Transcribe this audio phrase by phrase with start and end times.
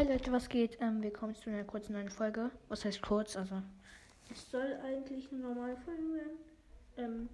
[0.00, 0.78] Hi Leute, was geht?
[0.80, 2.50] Ähm, willkommen zu einer kurzen neuen Folge.
[2.70, 3.36] Was heißt kurz?
[3.36, 3.56] Also,
[4.32, 6.38] es soll eigentlich eine normale Folge werden.
[6.96, 7.28] Ähm,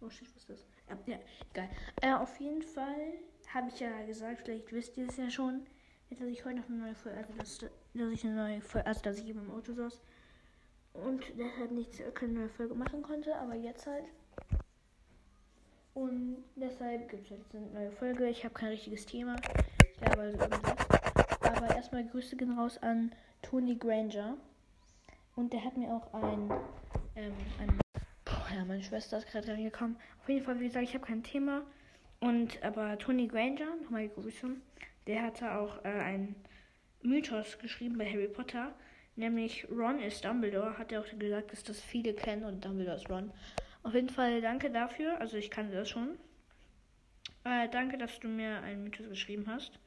[0.00, 0.66] oh shit, was ist das?
[1.06, 1.20] Ja, ja
[1.52, 1.68] egal.
[2.00, 3.12] Äh, auf jeden Fall
[3.54, 5.64] habe ich ja gesagt, vielleicht wisst ihr es ja schon,
[6.10, 7.58] dass ich heute noch eine neue Folge, also dass,
[7.94, 10.00] dass ich eine neue Folge, also dass ich eben im Auto saß
[10.94, 14.06] und deshalb nichts, keine neue Folge machen konnte, aber jetzt halt.
[15.94, 18.28] Und deshalb gibt es jetzt eine neue Folge.
[18.28, 19.36] Ich habe kein richtiges Thema.
[19.88, 21.01] Ich glaube also irgendwas.
[21.54, 24.36] Aber erstmal Grüße gehen raus an Tony Granger.
[25.36, 26.50] Und der hat mir auch ein,
[27.16, 27.80] ähm, ein
[28.24, 29.96] Boah, ja, meine Schwester ist gerade reingekommen.
[30.20, 31.62] Auf jeden Fall, wie gesagt, ich habe kein Thema.
[32.20, 34.48] Und aber Tony Granger, nochmal Grüße,
[35.06, 36.36] der hatte auch äh, ein
[37.02, 38.72] Mythos geschrieben bei Harry Potter.
[39.16, 43.10] Nämlich Ron ist Dumbledore, hat er auch gesagt, dass das viele kennen und Dumbledore ist
[43.10, 43.30] Ron.
[43.82, 45.20] Auf jeden Fall danke dafür.
[45.20, 46.16] Also ich kannte das schon.
[47.44, 49.78] Äh, danke, dass du mir einen Mythos geschrieben hast.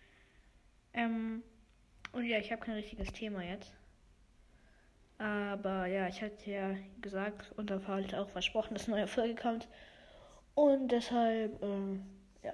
[0.94, 1.42] Ähm,
[2.16, 3.74] und ja, ich habe kein richtiges Thema jetzt.
[5.18, 9.08] Aber ja, ich hatte ja gesagt und da war halt auch versprochen, dass eine neue
[9.08, 9.68] Folge kommt.
[10.54, 12.06] Und deshalb, ähm,
[12.42, 12.54] ja.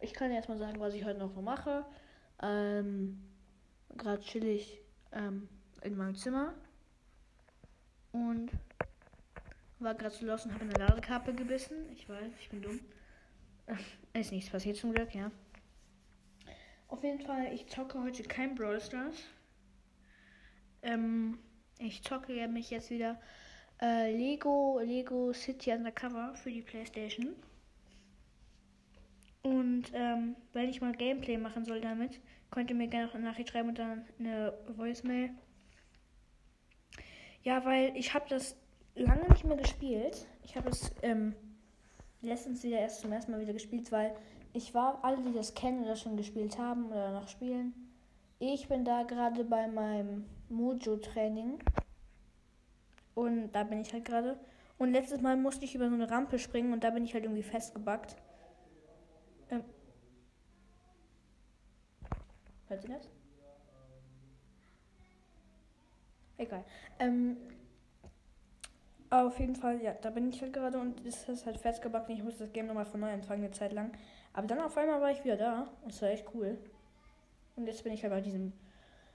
[0.00, 1.86] Ich kann jetzt mal sagen, was ich heute noch so mache.
[2.42, 3.22] Ähm,
[3.96, 5.48] gerade chillig ähm,
[5.80, 6.52] in meinem Zimmer.
[8.12, 8.50] Und
[9.78, 11.90] war gerade zu los und habe eine Ladekarte gebissen.
[11.94, 12.80] Ich weiß, ich bin dumm.
[14.12, 15.30] Ist nichts passiert zum Glück, ja.
[16.90, 19.14] Auf jeden Fall, ich zocke heute kein Brawl Stars.
[20.82, 21.38] Ähm,
[21.78, 23.20] ich zocke mich jetzt wieder
[23.80, 27.36] äh, Lego, Lego City Undercover für die Playstation.
[29.42, 33.24] Und ähm, wenn ich mal Gameplay machen soll damit, könnt ihr mir gerne noch eine
[33.24, 35.30] Nachricht schreiben und dann eine Voicemail.
[37.44, 38.56] Ja, weil ich habe das
[38.96, 40.26] lange nicht mehr gespielt.
[40.42, 41.36] Ich habe es ähm,
[42.20, 44.12] letztens wieder erst zum ersten Mal wieder gespielt, weil
[44.52, 47.74] ich war, alle, die das kennen oder schon gespielt haben oder noch spielen,
[48.38, 51.58] ich bin da gerade bei meinem Mojo-Training.
[53.14, 54.38] Und da bin ich halt gerade.
[54.78, 57.24] Und letztes Mal musste ich über so eine Rampe springen und da bin ich halt
[57.24, 58.16] irgendwie festgebackt.
[59.50, 59.62] Ähm.
[62.68, 63.08] Hört ihr das?
[66.38, 66.64] Egal.
[66.98, 67.36] Ähm,
[69.10, 72.14] auf jeden Fall, ja, da bin ich halt gerade und ist halt festgebacken.
[72.14, 73.92] Ich muss das Game nochmal von neu anfangen, eine Zeit lang.
[74.32, 75.68] Aber dann auf einmal war ich wieder da.
[75.86, 76.58] Das war echt cool.
[77.56, 78.52] Und jetzt bin ich halt bei diesem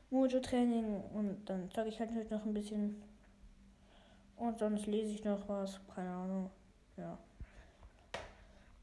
[0.10, 3.02] Mojo-Training und dann sage ich halt noch ein bisschen.
[4.36, 5.80] Und sonst lese ich noch was.
[5.94, 6.50] Keine Ahnung.
[6.98, 7.18] Ja.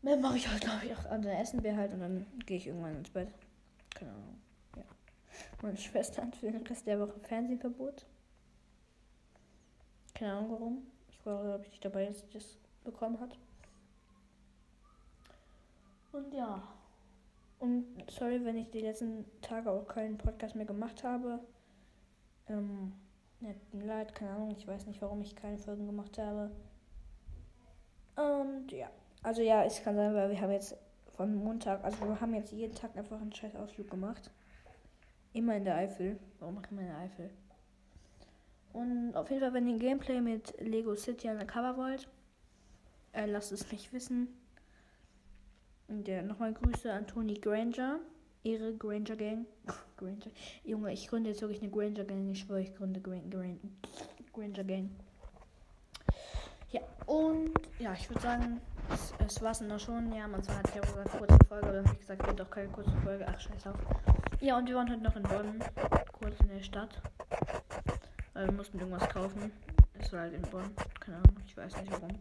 [0.01, 1.05] Mehr mache ich halt, glaube ich, auch.
[1.07, 3.29] Also essen wir halt und dann gehe ich irgendwann ins Bett.
[3.95, 4.41] Keine Ahnung.
[4.77, 4.83] Ja.
[5.61, 8.07] Meine Schwester hat für den Rest der Woche Fernsehverbot.
[10.15, 10.87] Keine Ahnung warum
[11.25, 13.37] war, glaube ich, nicht dabei, dass sie das bekommen hat.
[16.13, 16.63] Und ja.
[17.59, 21.41] Und sorry, wenn ich die letzten Tage auch keinen Podcast mehr gemacht habe.
[22.49, 22.93] Ähm,
[23.41, 26.51] ja, leid, keine Ahnung, ich weiß nicht, warum ich keine Folgen gemacht habe.
[28.17, 28.91] Und ja.
[29.23, 30.77] Also ja, es kann sein, weil wir haben jetzt
[31.17, 34.31] von Montag, also wir haben jetzt jeden Tag einfach einen scheiß Ausflug gemacht.
[35.33, 36.19] Immer in der Eifel.
[36.41, 37.31] Warum wir in der Eifel?
[38.73, 42.09] Und auf jeden Fall, wenn ihr Gameplay mit Lego City Undercover wollt,
[43.13, 44.29] äh, lasst es mich wissen.
[45.89, 47.99] Und ja, nochmal Grüße an Tony Granger.
[48.43, 49.47] Ihre Granger Gang.
[49.97, 50.31] Granger.
[50.65, 52.31] Junge, ich gründe jetzt wirklich eine Granger Gang.
[52.33, 53.59] Ich schwöre, ich gründe Gran Gran
[54.33, 54.91] Granger Gang.
[56.71, 58.61] Ja, und ja, ich würde sagen,
[58.91, 60.13] es, es war's dann auch schon.
[60.13, 63.27] Ja, man hat ja gesagt, kurze Folge, aber ich gesagt, wird doch keine kurze Folge.
[63.29, 63.77] Ach, scheiß auf.
[64.41, 65.63] Ja, und wir waren heute noch in Bonn,
[66.13, 67.01] kurz in der Stadt.
[68.33, 69.53] Weil wir mussten irgendwas kaufen.
[69.99, 70.71] Das war halt in Bonn.
[70.99, 72.19] Keine Ahnung, ich weiß nicht warum.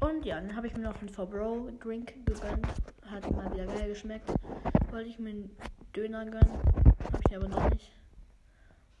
[0.00, 2.66] Und ja, dann habe ich mir noch einen Fabro Drink gegönnt.
[3.06, 4.28] Hat mal wieder geil geschmeckt.
[4.90, 5.56] Wollte ich mir einen
[5.94, 6.58] Döner gönnen.
[7.12, 7.92] Habe ich aber noch nicht.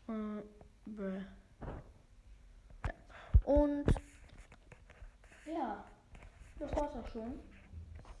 [0.08, 0.42] Uh,
[0.86, 1.22] ja.
[3.44, 3.86] Und
[5.46, 5.84] ja,
[6.58, 7.40] das war's auch schon.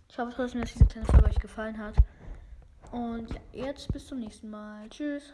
[0.08, 1.94] Ich hoffe trotzdem, dass diese kleine Folge euch gefallen hat.
[2.92, 4.88] Und ja, jetzt bis zum nächsten Mal.
[4.88, 5.32] Tschüss.